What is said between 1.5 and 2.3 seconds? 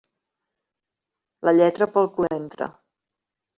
lletra, pel